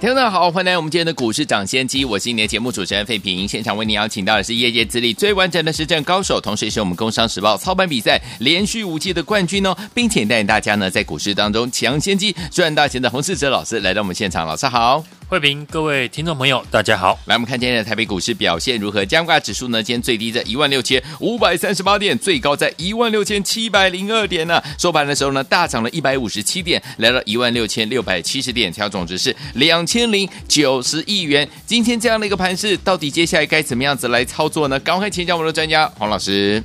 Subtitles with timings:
[0.00, 3.46] 听众好，欢迎来我们今天的股市抢先机，我是你的节目主持人费平。
[3.46, 15.04] 现场为您邀请到的是业界资历最完整的实战高手，同时也是我们工商时报操盘比赛连续五届的冠军哦，并且带领大家呢在股市当中抢先机赚大钱的洪世哲老师来到我们现场，老师好。
[15.30, 17.16] 慧平，各位听众朋友，大家好。
[17.26, 19.06] 来，我们看今天的台北股市表现如何？
[19.06, 19.80] 加挂指数呢？
[19.80, 24.64] 今天最低在一万六千五百三十八点，最高在一万六千七百零二点呢、啊。
[24.76, 31.48] 收盘的时候呢，大涨了一百五十七点，来到一万六千六百七十点，调总值是两千零九十亿元。
[31.64, 34.80] 今天这样的一个盘势，到底接下来该怎么样子来操作呢？
[34.80, 36.60] 赶快请教我们的专家黄老师。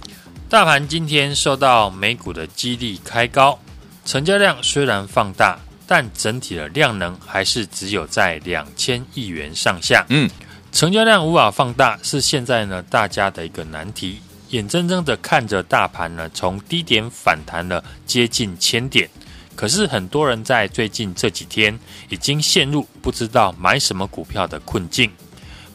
[0.49, 3.59] 大盘今天受到美股的激励开高，
[4.03, 5.59] 成交量虽然放大。
[5.87, 10.29] 但整体的量能还是只有在两千亿元上下，嗯，
[10.71, 14.19] 成交量无法放大是现在呢大家的一个难题。
[14.49, 19.09] 眼睁睁的看着大盘呢从低点反弹了接近千点，
[19.55, 21.77] 可是很多人在最近这几天
[22.09, 25.11] 已经陷入不知道买什么股票的困境。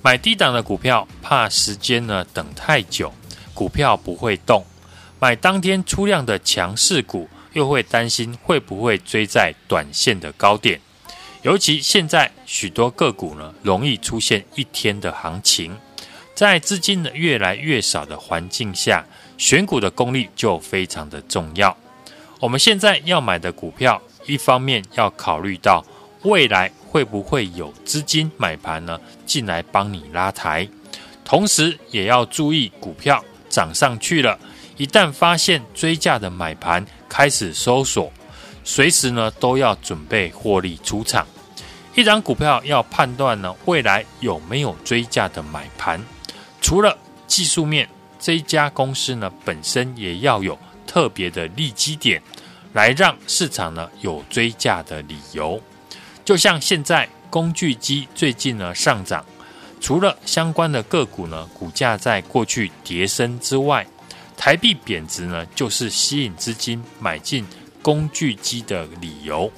[0.03, 3.13] 买低档的股票怕时间呢等太久，
[3.53, 4.63] 股票不会动；
[5.19, 7.29] 买当天出量的强势股。
[7.53, 10.81] 又会担心会不会追在短线的高点，
[11.43, 15.77] 尤其现在许多个股呢容易出现一天的行情，
[16.35, 19.05] 在资金呢越来越少的环境下，
[19.37, 21.77] 选股的功力就非常的重要。
[22.39, 25.85] 我们现在要买的股票，一方面要考虑到
[26.23, 30.69] 未来会不会有资金买盘呢进来帮你拉抬，
[31.25, 34.39] 同时也要注意股票涨上去了，
[34.77, 36.87] 一旦发现追价的买盘。
[37.11, 38.11] 开始搜索，
[38.65, 41.27] 随时呢都要准备获利出场。
[41.97, 46.01] 一张股票要判断呢未来有没有追价的买盘，
[46.63, 47.89] 除了技术面，
[48.21, 50.57] 这家公司呢本身也要有
[50.87, 52.23] 特别的利基点，
[52.73, 55.61] 来让市场呢有追价的理由。
[56.25, 59.27] 就像现在工具机最近呢上涨，
[59.81, 63.85] 除了相关的个股呢股价在过去跌升之外。
[64.41, 67.47] 台币贬值呢，就是吸引资金买进
[67.83, 69.53] 工具机的理由。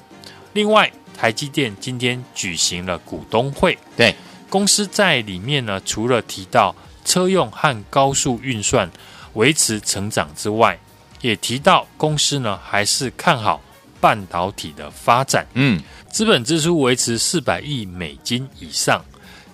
[0.51, 4.13] 另外，台积电今天举行了股东会，对
[4.49, 8.91] 公司在里面呢，除了提到车用和高速运算
[9.35, 10.77] 维持成长之外，
[11.21, 13.61] 也提到公司呢还是看好
[14.01, 15.47] 半导体的发展。
[15.53, 19.01] 嗯，资本支出维持四百亿美金以上，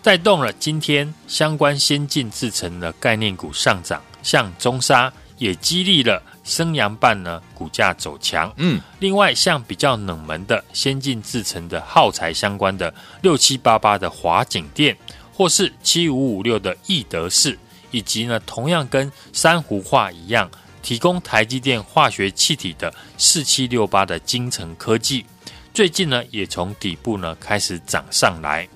[0.01, 4.01] 带动了今天相关先进制程的概念股上涨。
[4.21, 8.51] 像中沙也激励了升阳半呢，股价走强。
[8.57, 14.97] 嗯，另外像比较冷门的先进制成的耗材相关的六七八八的华景电，
[15.33, 17.57] 或是七五五六的易德士，
[17.91, 20.49] 以及呢同样跟珊瑚化一样
[20.81, 25.25] 提供台积电化学气体的四七六八的精成科技，
[25.73, 28.67] 最近呢也从底部呢开始涨上来。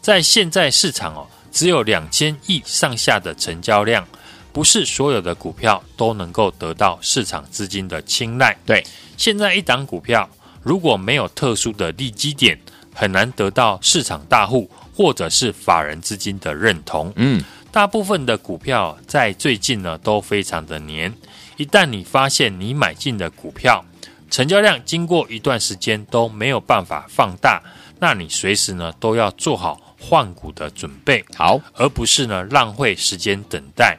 [0.00, 4.06] 在现在市场哦，只有两千亿上下的成交量。
[4.52, 8.56] 不是所有的股票都能够得到市场资金的青睐。
[8.66, 8.84] 对，
[9.16, 10.28] 现在一档股票
[10.62, 12.58] 如果没有特殊的利基点，
[12.94, 17.10] 很难得到市场大户或者是法人资金的认同。
[17.16, 21.12] 嗯，大部分的股票在最近呢都非常的黏。
[21.56, 23.84] 一旦你发现你买进的股票
[24.30, 27.62] 成交量经过一段时间都没有办法放大，
[27.98, 31.24] 那你随时呢都要做好换股的准备。
[31.34, 33.98] 好，而不是呢浪费时间等待。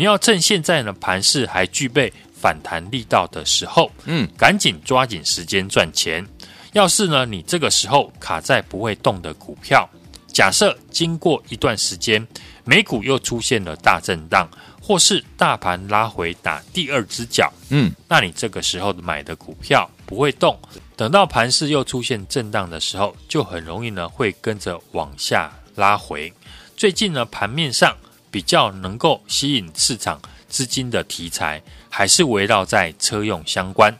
[0.00, 6.26] 你要趁现在呢盘势还具备反弹力道的时候，嗯，赶紧抓紧时间赚钱。
[6.72, 9.86] 要是呢你这个时候卡在不会动的股票，
[10.26, 12.26] 假设经过一段时间，
[12.64, 14.48] 美股又出现了大震荡，
[14.80, 20.58] 或是大盘拉回打第二只脚，嗯，那你这个时候买的股票不会动，
[20.96, 26.32] 等到盘势又出现震荡的时候，就很容易呢会跟着往下拉回。
[26.74, 27.94] 最近呢盘面上。
[28.30, 33.96] 比较能够吸引市场资金的题材，还是围绕在车用相关，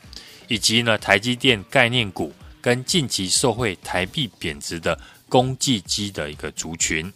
[0.48, 4.98] 以及呢台积电概念股跟近期受惠台币贬值的
[5.28, 7.12] 工具机的一个族群。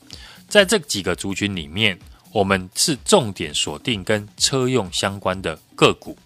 [0.48, 1.98] 在这几个族群里面，
[2.32, 6.16] 我们是重点锁定跟车用相关的个股。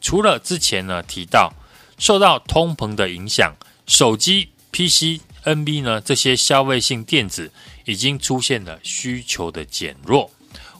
[0.00, 1.52] 除了之前呢提到
[1.98, 3.54] 受到通膨的影响，
[3.86, 7.50] 手机、PC、NB 呢这些消费性电子
[7.84, 10.30] 已经出现了需求的减弱。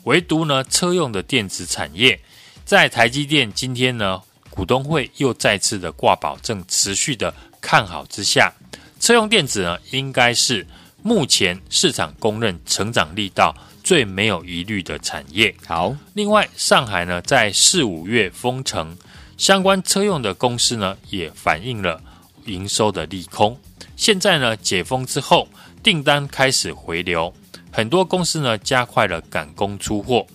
[0.03, 2.19] 唯独呢车用的电子产业，
[2.65, 8.53] 在台积电今天呢股东会又再次的挂保证，持续的看好之下，
[8.99, 10.65] 车用电子呢应该是
[11.01, 15.53] 目前市场公认成长力道最没有疑虑的产业。
[15.65, 18.97] 好，另外上海呢在四五月封城，
[19.37, 22.01] 相关车用的公司呢也反映了
[22.45, 23.57] 营收的利空。
[23.95, 25.47] 现在呢解封之后，
[25.83, 27.33] 订单开始回流。
[27.79, 30.27] 很多公司呢加快了赶工出货，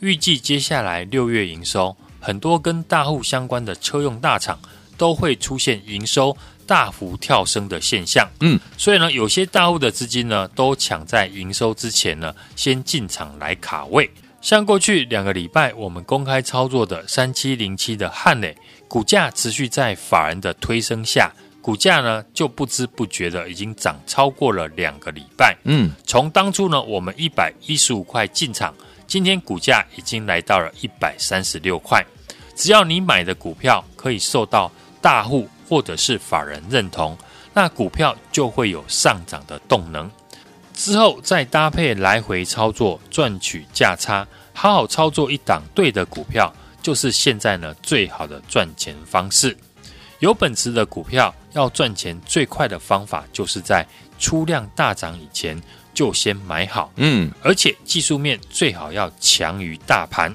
[0.00, 4.58] 预计接下来六月营收，很多跟大户相关的车用大厂
[4.96, 6.34] 都会出现营收
[6.66, 8.26] 大幅跳升的现象。
[8.40, 14.10] 嗯，所以呢，有些大户的资金呢都抢在营收之前呢先进场来卡位。
[14.40, 18.56] 像过去两个礼拜我们公开操作的三七零七的汉磊，
[18.88, 21.30] 股价持续在法人的推升下。
[21.68, 25.54] 股价呢，就不知不觉的已经涨超过了两个礼拜。
[25.64, 28.74] 嗯，从当初呢，我们一百一十五块进场，
[29.06, 32.02] 今天股价已经来到了一百三十六块。
[32.56, 34.72] 只要你买的股票可以受到
[35.02, 37.14] 大户或者是法人认同，
[37.52, 40.10] 那股票就会有上涨的动能。
[40.72, 46.50] 之后再搭配来回操作，赚取价差，好好操作一档对的股票，
[46.80, 49.54] 就是现在呢最好的赚钱方式。
[50.20, 53.86] 有本质的股票要赚钱最快的方法，就是在
[54.18, 55.60] 出量大涨以前
[55.94, 56.92] 就先买好。
[56.96, 60.34] 嗯，而且技术面最好要强于大盘，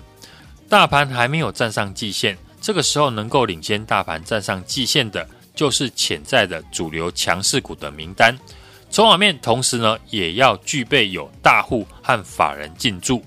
[0.69, 8.37] 大盘还没有站上季线，这个时候能够领先大盘站上季线的，就是潜在的主流强势股的名单。
[8.89, 13.23] 筹码面同时呢，也要具备有大户和法人进驻。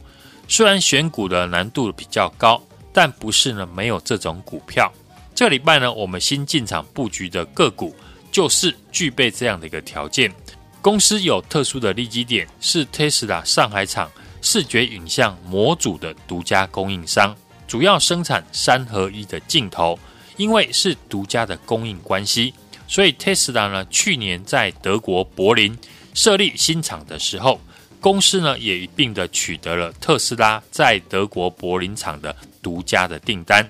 [0.49, 2.63] 虽然选股的难度比较高，
[2.93, 4.91] 但不是呢没有这种股票。
[5.37, 7.95] 这个礼拜呢，我们新进场布局的个股
[8.33, 10.33] 就是具备这样的一个条件。
[10.81, 14.11] 公司有特殊的利基点，是 Tesla 上海厂
[14.41, 17.37] 视觉影像模组的独家供应商，
[17.69, 19.99] 主要生产三合一的镜头。
[20.39, 22.55] 因为是独家的供应关系，
[22.87, 25.77] 所以 Tesla 呢去年在德国柏林
[26.15, 27.61] 设立新厂的时候，
[28.01, 33.67] 公司呢也一并的取得了特斯拉在德国柏林厂的独家的订单。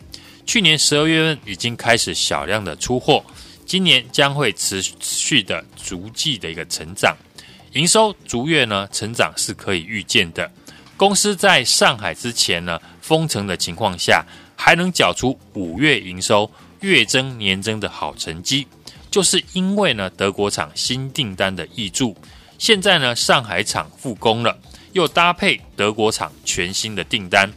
[0.47, 3.23] 去年十二月份已经开始小量的出货，
[3.67, 7.17] 今年将会持续的逐季的一个成长，
[7.73, 10.51] 营收逐月呢成长是可以预见的。
[10.97, 14.25] 公司在上海之前呢封城的情况下，
[14.57, 16.51] 还能缴出五月营收
[16.81, 18.67] 月增年增的好成绩，
[19.11, 22.17] 就是因为呢德国厂新订单的挹注，
[22.57, 24.57] 现在呢上海厂复工了，
[24.93, 27.53] 又搭配德国厂全新的订单。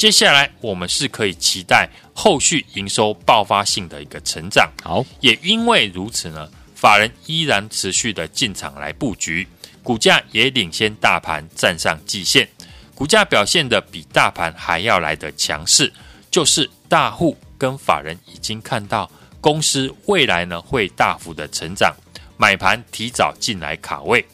[0.00, 4.66] 接下来我们是可以期待后续营收爆发性的一个成长。
[4.82, 9.46] 好，也因为如此呢，法人依然持续的进场来布局，
[9.82, 12.48] 股价也领先大盘站上季线，
[12.94, 15.92] 股价表现的比大盘还要来得强势，
[16.30, 21.94] 就是大户跟法人已经看到公司未来呢会大幅的成长，
[22.38, 24.24] 买盘提早进来卡位。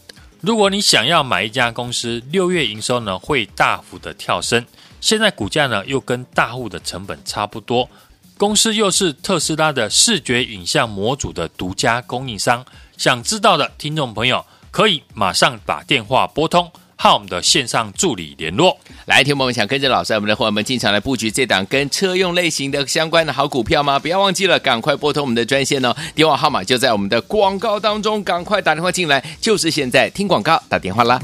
[0.41, 4.65] 如果你想要买一家公司六月营收呢会大幅的跳升。
[5.07, 7.89] 现在股价呢又跟大户的成本差不多，
[8.37, 12.67] 公司又是特斯拉的视觉影像模组的独家供应商，
[12.97, 18.77] 想知道的听众朋友可以马上把电话拨通，和我们的线上助理联络。
[19.05, 24.01] 来，听众们想跟着老师，我们的伙伴们进场来布局这档跟车用类型的相关的好股票吗？
[24.01, 31.23] 不要忘记了，赶快拨通我们的专线哦，电话号码就在我们的广告当中，赶快打电话进来，就是现在听广告打电话啦。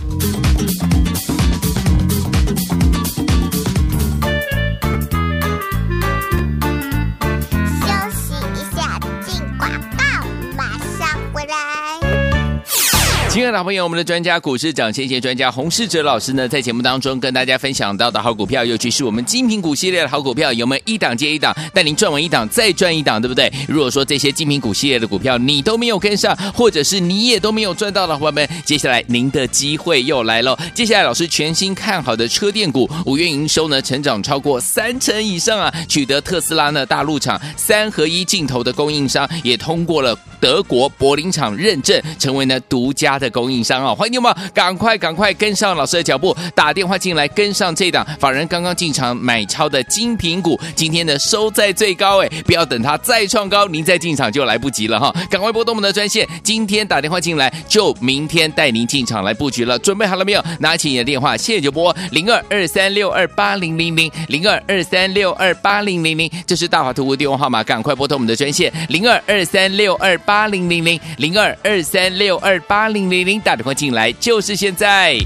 [13.33, 23.51] 亲爱的朋友，我们的专家股市长先机专家洪世哲老师呢，在节目当中跟大家分享到的好股票，尤其是我们精品股系列的好股票，有没有一档接一档，带您赚完一档再赚一档，对不对？
[23.67, 30.55] 如果说这些精品股系列的股票你都没有跟上，或者是你也都没有赚到的伙伴们，接下来您的机会又来喽！
[30.75, 43.95] 接下来老师全新看好的车电股，五月营收呢成长超过三成以上啊，取得特斯拉呢大陆厂三合一镜头的供应商，也通过了德国柏林厂认证，成为呢独家的供应商啊！
[43.95, 52.29] 欢迎你们赶快赶快跟上老师的脚步，打电话进来跟上这档法人刚刚进场买超的精品股，今天的收在最高哎！
[52.45, 55.15] 不要等它再创高，您再进场就来不及了哈！
[55.31, 59.79] 赶快拨动我们的专线，今天打电话进来就明天带您进场来布局了。
[59.79, 60.45] 准备好了没有？
[60.59, 73.41] 拿起你的电话，现在就拨零二二三六二八零零零零二二三六二八零零零，这是大华图的电话号码，赶快拨通我们的专线零二二三六二八零零零零二二三六二八零零零。
[73.41, 75.19] 打电话进来就是现在。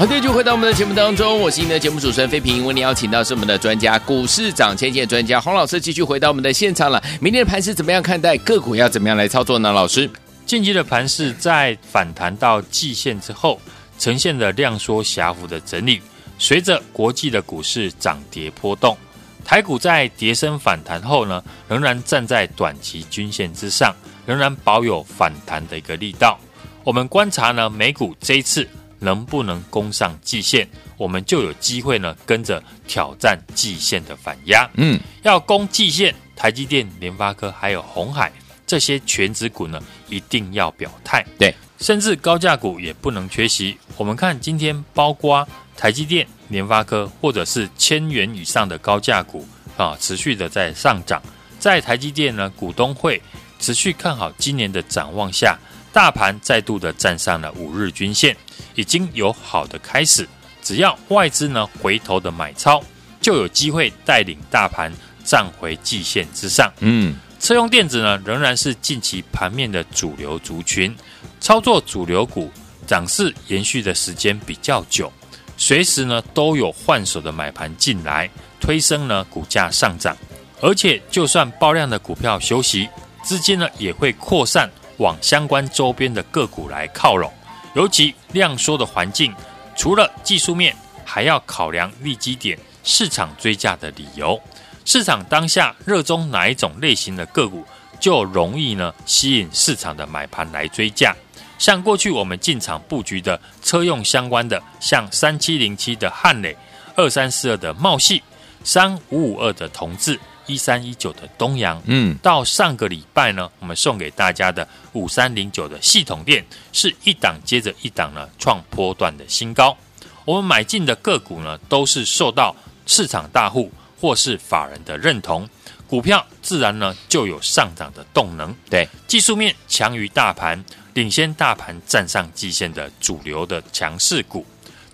[0.00, 7.02] 好，继续回到我们的节目当中，我是您的节目主持人飞平，为您邀请到是我们的专家股市涨千金专家洪老师，继续回到我们的现场了。
[7.20, 8.34] 明天的盘势怎么样看待？
[8.38, 9.70] 个股要怎么样来操作呢？
[9.70, 10.08] 老师，
[10.46, 13.60] 近期的盘势在反弹到季线之后，
[13.98, 16.00] 呈现了量缩狭幅的整理。
[16.38, 18.96] 随着国际的股市涨跌波动，
[19.44, 26.40] 台股在跌升反弹后呢，仍然站在短期均线之上，仍然保有反弹的一个力道。
[26.84, 28.66] 我们观察呢，美股这一次。
[29.00, 34.70] 能不能攻上季线，我们就有机会呢，跟着挑战季线的反压。
[34.74, 38.30] 嗯，要攻季线，台积电、联发科还有红海
[38.66, 41.26] 这些全指股呢，一定要表态。
[41.38, 43.76] 对，甚至高价股也不能缺席。
[43.96, 51.20] 我们看今天，包括台积电、联发科，或者是千元以上的高价股啊，持续的在上涨。
[51.58, 53.20] 在台积电呢，股东会
[53.58, 55.58] 持续看好今年的展望下，
[55.92, 58.36] 大盘再度的站上了五日均线。
[58.80, 60.26] 已经有好的开始，
[60.62, 62.82] 只要外资呢回头的买超，
[63.20, 64.90] 就有机会带领大盘
[65.22, 66.72] 站回季线之上。
[66.80, 70.96] 嗯，车用电子呢仍然是近期盘面的主流族群，
[71.40, 72.50] 操作主流股
[72.86, 75.12] 涨势延续的时间比较久，
[75.58, 80.16] 随时呢都有换手的买盘进来，推升呢股价上涨。
[80.62, 82.88] 而且就算爆量的股票休息，
[83.22, 87.30] 资金呢也会扩散往相关周边的个股来靠拢。
[87.74, 89.34] 尤其量缩的环境，
[89.76, 90.74] 除了技术面，
[91.04, 94.40] 还要考量利基点、市场追价的理由。
[94.84, 97.64] 市场当下热衷哪一种类型的个股，
[98.00, 101.14] 就容易呢吸引市场的买盘来追价。
[101.58, 106.56] 像过去我们进场布局的车用相关的，像三七零七的汉磊、
[106.96, 108.20] 二三四二的茂矽、
[108.64, 110.18] 三五五二的同志。
[110.50, 119.76] 一三一九的东阳，嗯，到上个礼拜呢，我们送给大家的五三零九的系统店是一档接着一档呢，创波段的新高。
[120.24, 122.54] 我们买进的个股呢，都是受到
[122.84, 125.48] 市场大户或是法人的认同，
[125.86, 128.52] 股票自然呢就有上涨的动能。
[128.68, 130.64] 对，技术面强于大盘，
[130.94, 134.44] 领先大盘站上季线的主流的强势股，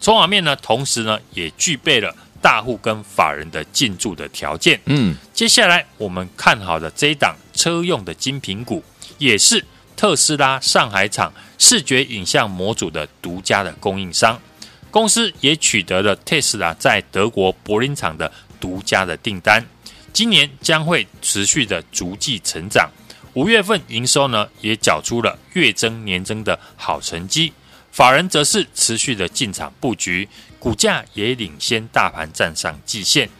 [0.00, 2.14] 筹码面呢，同时呢也具备了。
[2.42, 8.82] 大户跟法人的进驻的条件，嗯，接下来我们看好的这一档车用的精品股，
[9.18, 9.64] 也是
[9.96, 14.40] 特斯拉上海厂视觉影像模组的独家的供应商，
[14.90, 19.64] 公司也取得了特斯拉在德国柏林厂的独家的订单，
[20.12, 22.90] 今年将会持续的逐季成长，
[23.34, 27.52] 五月份营收呢也缴出了月增年增的好成绩，
[27.96, 30.28] 法人则是持续的进场布局。
[30.58, 33.30] 股价也领先大盘站上季线，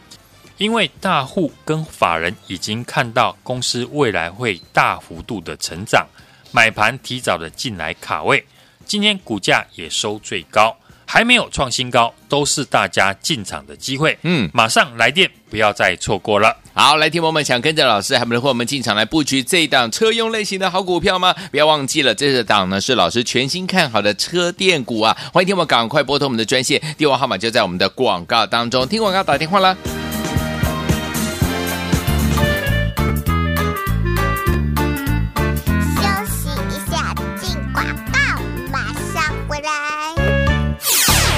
[0.57, 6.07] 因为大户跟法人已经看到公司未来会大幅度的成长，
[6.51, 8.43] 买盘提早的进来卡位，
[8.83, 10.75] 今天股价也收最高。
[11.05, 14.17] 还没有创新高，都是大家进场的机会。
[14.23, 16.57] 嗯，马上来电，不要再错过了。
[16.79, 21.33] 好，来听我们想跟着老师，还不能和我们进场来布局这一档车用类型的好股票吗？
[21.49, 25.17] 不要忘记了，这个档呢是老师全新看好的车电股啊！
[25.33, 29.75] 欢迎听我们赶快拨通我们的专线，电话号码就在我们的广告当中，听广告打电话啦。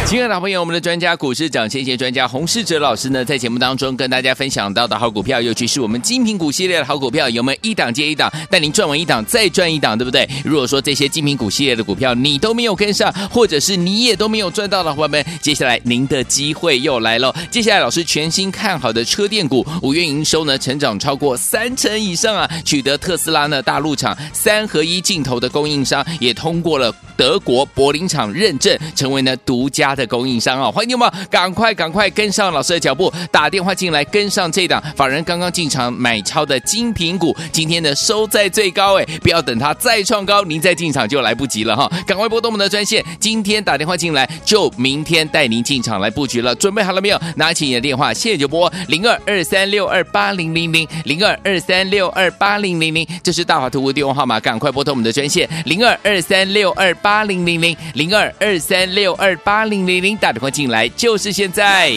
[0.10, 10.28] 亲爱的朋友，我们的专家股市长先谢专家洪世哲老师呢，在节目当中跟大家分享到的好股票，尤其是我们精品股系列的好股票，有没有一档接一档，带您赚完一档再赚一档，对不对？
[10.44, 17.32] 如果说这些精品股系列的股票你都没有跟上，或者是你也都没有赚到的伙伴们，接下来您的机会又来喽！
[17.52, 47.20] 接下来老师全新看好的车电股，五月营收呢成长超过三成以上啊，取得特斯拉呢大陆厂三合一镜头的供应商，也通过了德国柏林厂认证，成为呢独家的供应商啊，欢迎你们赶快赶快跟上老师的脚步，打电话进来跟上这档法人刚刚进场买超的精品股，今天呢收在最高哎，不要等它再创高，您再进场就来不及了哈，赶快拨动我们的专线，今天打电话进来就明天带您进场来布局了，准备好了没有？
[47.36, 59.89] 拿起你的电话，现在就拨零二二三六二八零零零零二二三六二八零零零，这是大华图的电话号码，赶快拨通我们的专线零二二三六二八零零零零二二三六二八零。
[59.90, 60.18] 零零。
[60.18, 61.92] 打电话进来就是现在。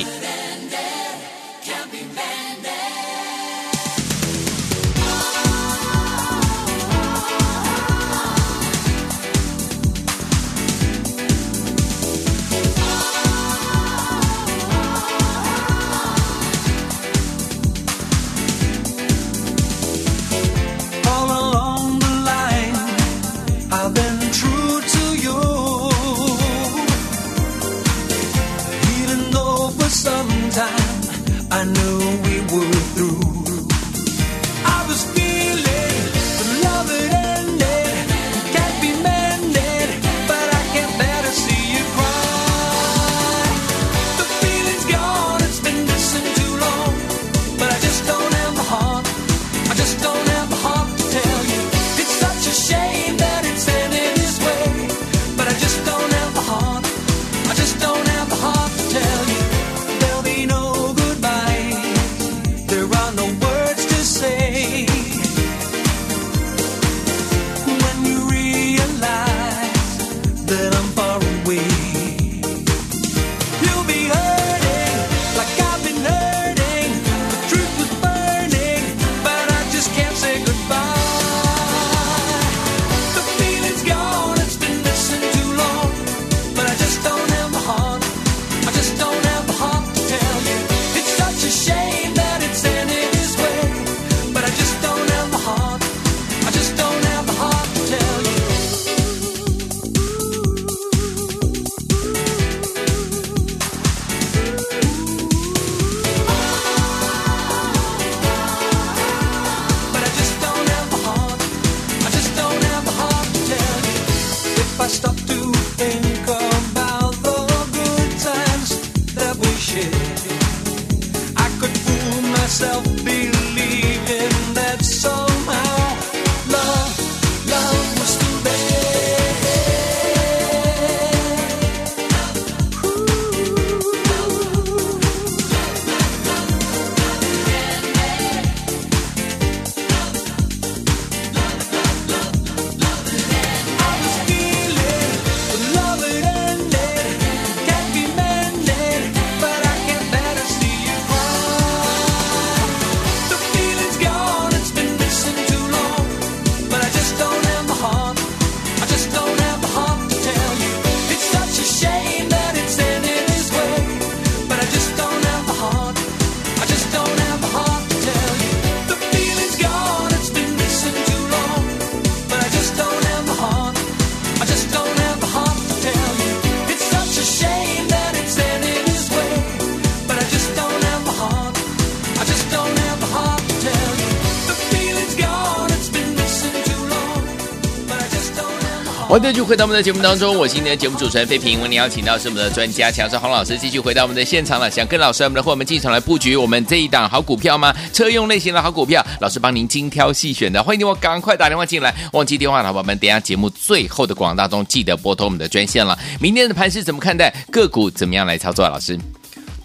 [189.33, 191.59] 继续回到我们的节目当中，我是今天的节目主持人费平。
[191.63, 194.71] 为您邀请到是我们的专家强生洪老师，继续回到我们的现场了。
[194.71, 197.75] 想跟老师我们的伙伴们进场来布局我们这一档好股票吗？
[197.95, 200.63] 车用类型的好股票，老师帮您精挑细选的。
[200.63, 205.99] 欢迎你我赶快打电话进来，忘记电话的伙伴们，等下节目最后的广告中记得拨通我们的专线了。
[206.21, 207.31] 明天的盘势怎么看待？
[207.51, 208.69] 个股怎么样来操作？
[208.69, 209.01] 老师，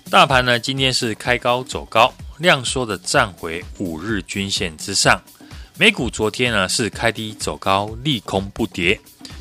[0.10, 5.22] 大盘呢今天是开高走高，量缩的站回五日均线之上。
[5.78, 8.98] 美股昨天呢是开低走高，利空不跌。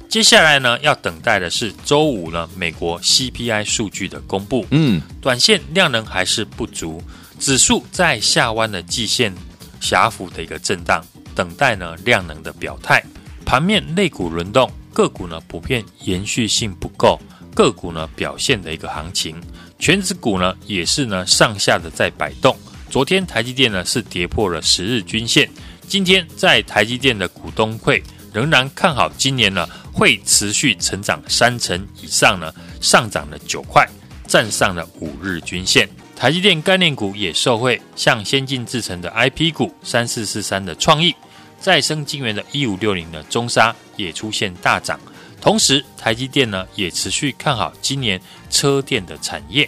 [0.09, 4.67] 接下来呢要等待的是周五呢美国 CPI 数据的公布。
[4.71, 7.03] 嗯，短线量能还是不足，
[7.39, 9.35] 指数在下弯的季线
[9.81, 13.05] 狭幅的一个震荡，等待呢量能的表态。
[13.45, 17.21] 盘面类股轮动，个股呢普遍延续性不够，
[17.55, 19.37] 个股呢表现的一个行情。
[19.79, 22.57] 全指股呢也是呢上下的在摆动。
[22.89, 25.51] 昨天台积电呢是跌破了十日均线，
[25.87, 28.03] 今天在台积电的股东会
[28.37, 33.89] 仍然看好今年呢会持续成长三成以上呢，上涨了九块，
[34.27, 35.89] 站上了五日均线。
[36.15, 41.17] 台积电概念股也受惠，像先进制程的 IP 股三四四三的创意，
[41.59, 45.01] 再生晶圆的一五六零的中砂也出现大涨。
[45.41, 48.21] 同时，台积电呢也持续看好今年
[48.51, 49.67] 车电的产业。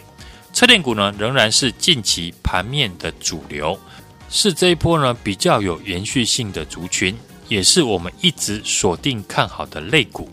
[0.52, 3.80] 车电股呢仍然是近期盘面的主流，
[4.28, 7.16] 是这一波呢比较有延续性的族群，
[7.48, 10.30] 也是我们一直锁定看好的类股。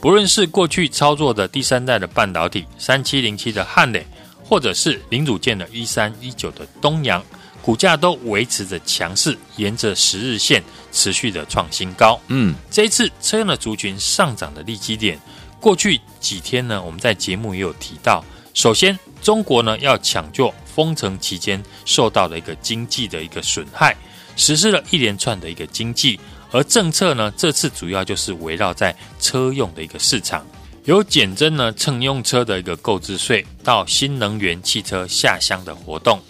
[0.00, 4.06] 不论是过去操作的第三代的半导体三七零七的汉磊，
[4.44, 7.20] 或者是零组件的一三一九的东阳，
[7.60, 12.20] 股价都维持着强势，沿着十日线持续的创新高。
[12.28, 15.18] 嗯，这一次车用的族群上涨的利基点，
[15.58, 18.24] 过去几天呢，我们在节目也有提到。
[18.54, 23.96] 首先，中国呢要抢救封城期间受到的一个经济的一个损害，
[24.36, 26.18] 实施了一连串的一个经济，
[26.50, 30.46] 而政策呢这次主要就是围绕在车用的一个市场，
[30.84, 36.20] 由减征呢乘用车的一个购置税，到新能源汽车下乡的活动，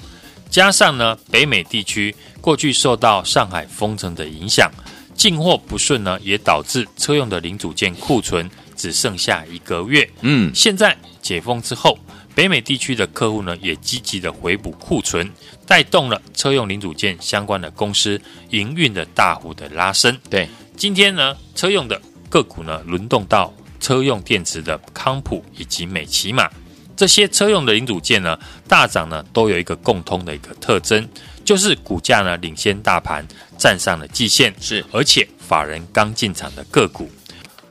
[0.51, 4.71] 加上呢北美地区过去受到上海封城的影响，
[5.15, 10.09] 进货不顺呢，也导致车用的零组件库存只剩下一个月。
[10.23, 11.99] 嗯，现在解封之后。
[12.39, 15.29] 北美地区的客户呢，也积极的回补库存，
[15.67, 18.21] 带动了车用零组件相关的公司
[18.51, 20.17] 营运的大幅的拉升。
[20.31, 26.49] 对，今天呢，车用的个股呢，轮动到车用电池的康普以及美琪玛
[26.97, 31.09] 这些车用的零组件呢，大涨呢，都有一个共通的一个特征，
[31.45, 33.27] 就是股价呢领先大盘，
[33.59, 37.11] 站上了季线，是而且法人刚进场的个股。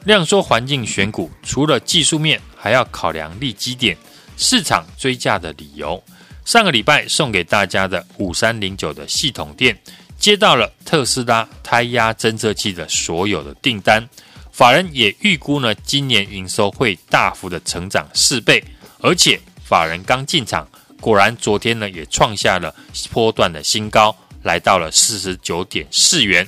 [0.03, 3.97] 量缩环境选股，除了技术面，还要考量利基点、
[4.37, 6.01] 市场追价的理由。
[6.45, 9.77] 上个礼拜送给大家的五三零九的系统店，
[10.17, 14.07] 接到了特斯拉胎压侦测器的所有的订单，
[14.53, 18.63] 法人也预估呢，今年营收会大幅的成长四倍，
[18.99, 20.65] 而且法人刚进场。
[21.01, 22.73] 果然，昨天呢也创下了
[23.11, 26.47] 波段的新高，来到了四十九点四元。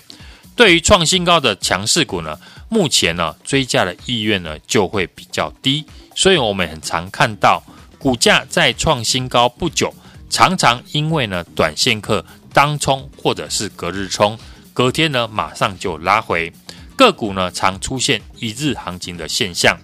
[0.56, 7.62] 对于创新高的强势股呢，目前呢追价的意愿呢就会比较低，所以我们很常看到
[8.00, 9.94] 股价在创新高不久，
[10.30, 14.40] 常常因为呢短线客当冲或者是隔日冲，
[14.74, 16.52] 隔天呢马上就拉回，
[16.96, 19.78] 个股呢常出现一日行情的现象。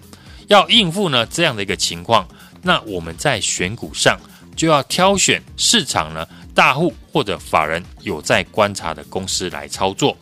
[0.48, 2.26] 要应付呢这样的一个情况，
[2.62, 4.18] 那我们在选股上。
[4.56, 10.16] 就要挑选市场呢大户或者法人有在观察的公司来操作，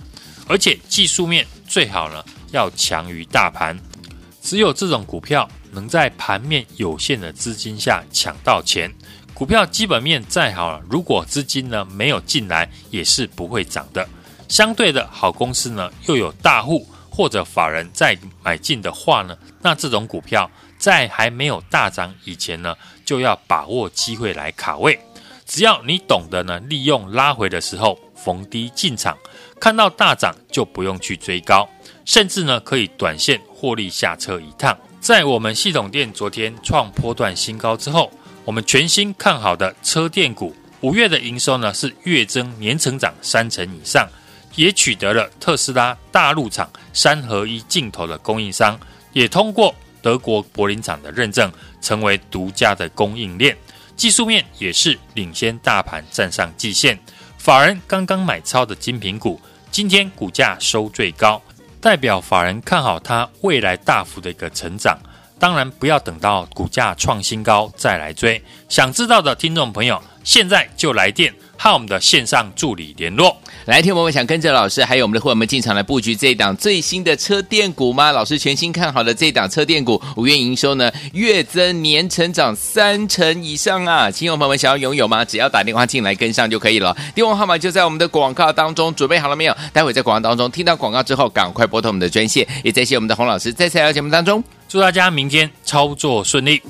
[0.48, 3.78] 而且技术面最好呢要强于大盘，
[4.42, 8.90] 只有这种股票能在盘面有限的资金下抢到钱。
[9.34, 14.08] 股票基本面再好，如果资金呢没有进来，也是不会涨的。
[14.48, 24.98] 相对的好公司呢又有大户或者法人在买进的话呢，那这种股票在还没有大涨以前呢，就要把握机会来卡位，
[25.44, 29.16] 只要你懂得呢，利用拉回的时候逢低进场，
[29.58, 31.68] 看到大涨就不用去追高，
[32.04, 34.78] 甚至呢可以短线获利下车一趟。
[35.04, 38.10] 在我们系统店昨天创波段新高之后，
[38.42, 44.08] 我们全新看好的车电股五月的营收呢是月增年成长三成以上，
[44.54, 48.80] 也取得了特斯拉大陆厂三合一镜头的供应商，
[49.12, 51.52] 也通过德国柏林厂的认证。
[51.82, 53.54] 成为独家的供应链，
[53.94, 56.98] 技术面也是领先大盘站上季线。
[57.36, 59.38] 法人刚刚买超的精品股，
[59.70, 61.42] 今天股价收最高，
[61.84, 64.98] 代表法人看好它未来大幅的一个成长。
[65.38, 68.42] 当然，不要等到股价创新高再来追。
[68.70, 71.34] 想知道的听众朋友，现在就来电。
[71.56, 73.36] 和我们的线上助理联络。
[73.66, 78.12] 来，听我们想跟着老师，还有我们的伙伴们进场来布局这一档最新的车电股吗？
[78.12, 84.10] 老师全新看好的这一档车电股，五月营收呢月增年成长三成以上啊！
[84.10, 85.24] 亲友朋友们想要拥有吗？
[85.24, 86.94] 只要打电话进来跟上就可以了。
[87.14, 89.56] 电话号码就在我们的广告当中，准备好了没有？
[89.72, 92.46] 待会在广告当中听到广告之后，赶快拨通我们的专线。
[92.62, 96.60] 也谢谢我们的洪老师在彩节目当中，祝大家明天操作顺利。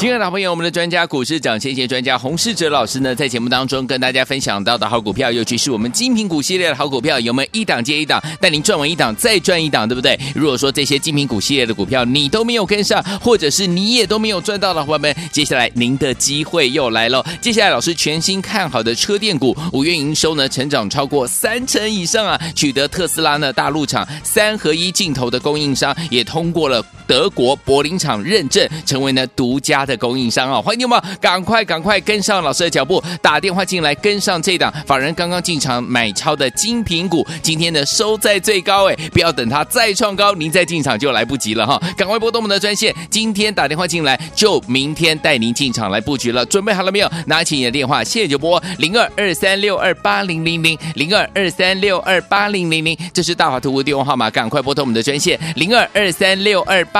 [0.00, 10.18] 亲爱的好朋友，我们的专家股市涨先机专家洪世哲老师呢，在节目当中跟大家分享到的好股票，尤其是我们精品股系列的好股票，有没有一档接一档，带您赚完一档再赚一档，对不对？
[10.34, 17.22] 如果说这些精品股系列的股票你都没有跟上，或者是你也都没有赚到的伙伴们，接下来您的机会又来了。
[17.42, 30.62] 接下来老师全新看好的车电股，五月营收呢成长超过三成以上啊，取得特斯拉呢大陆厂三合一镜头的供应商，也通过了德国柏林厂认证，成为呢独家的供应商啊！
[30.62, 41.82] 欢迎你们赶快赶快跟上老师的脚步，打电话进来跟上这档法人刚刚进场买超的精品股，今天呢收在最高哎，不要等它再创高，您再进场就来不及了哈！
[41.96, 46.46] 赶快拨动我们的专线，今天打电话进来就明天带您进场来布局了。
[46.46, 47.10] 准备好了没有？
[47.26, 56.99] 拿起你的电话，现在就拨零二二三六二八零零零零二二三六二八零零零，这是大华图的电话号码，赶快拨通我们的专线零二二三六二八